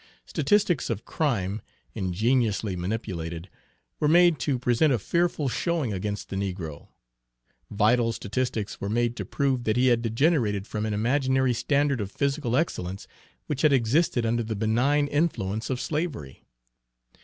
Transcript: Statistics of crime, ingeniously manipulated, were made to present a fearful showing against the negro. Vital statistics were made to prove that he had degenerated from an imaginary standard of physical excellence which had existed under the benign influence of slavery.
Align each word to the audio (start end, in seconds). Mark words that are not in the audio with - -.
Statistics 0.25 0.89
of 0.89 1.05
crime, 1.05 1.61
ingeniously 1.93 2.75
manipulated, 2.75 3.51
were 3.99 4.07
made 4.07 4.39
to 4.39 4.57
present 4.57 4.91
a 4.91 4.97
fearful 4.97 5.47
showing 5.47 5.93
against 5.93 6.29
the 6.29 6.35
negro. 6.35 6.87
Vital 7.69 8.11
statistics 8.11 8.81
were 8.81 8.89
made 8.89 9.15
to 9.15 9.25
prove 9.25 9.63
that 9.65 9.77
he 9.77 9.89
had 9.89 10.01
degenerated 10.01 10.65
from 10.65 10.87
an 10.87 10.93
imaginary 10.95 11.53
standard 11.53 12.01
of 12.01 12.11
physical 12.11 12.57
excellence 12.57 13.07
which 13.45 13.61
had 13.61 13.71
existed 13.73 14.25
under 14.25 14.41
the 14.41 14.55
benign 14.55 15.05
influence 15.05 15.69
of 15.69 15.79
slavery. 15.79 16.41